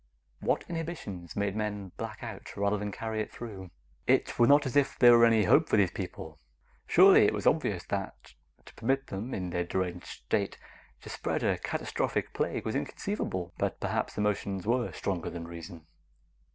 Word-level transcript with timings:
What 0.39 0.65
inhibitions 0.67 1.35
made 1.35 1.55
men 1.55 1.91
black 1.97 2.23
out 2.23 2.57
rather 2.57 2.75
than 2.75 2.91
carry 2.91 3.21
it 3.21 3.31
through? 3.31 3.69
It 4.07 4.39
was 4.39 4.49
not 4.49 4.65
as 4.65 4.75
if 4.75 4.97
there 4.97 5.15
were 5.15 5.25
any 5.25 5.43
hope 5.43 5.69
for 5.69 5.77
these 5.77 5.91
people. 5.91 6.39
Surely, 6.87 7.25
it 7.25 7.35
was 7.35 7.45
obvious 7.45 7.83
that 7.89 8.33
to 8.65 8.73
permit 8.73 9.05
them, 9.05 9.31
in 9.35 9.51
their 9.51 9.63
deranged 9.63 10.07
state, 10.07 10.57
to 11.01 11.09
spread 11.09 11.43
a 11.43 11.59
catastrophic 11.59 12.33
plague 12.33 12.65
was 12.65 12.73
inconceivable. 12.73 13.53
But 13.59 13.79
perhaps 13.79 14.17
emotions 14.17 14.65
were 14.65 14.91
stronger 14.91 15.29
than 15.29 15.47
reason. 15.47 15.85